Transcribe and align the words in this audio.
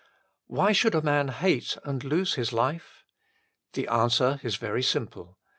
Why 0.47 0.71
should 0.71 0.95
a 0.95 1.01
man 1.03 1.27
hate 1.27 1.77
and 1.83 2.03
lose 2.03 2.33
his 2.33 2.51
life? 2.51 3.05
The 3.73 3.87
answer 3.87 4.39
is 4.41 4.55
very 4.55 4.81
simple. 4.81 5.37